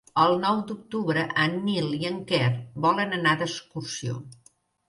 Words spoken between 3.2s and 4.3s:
d'excursió.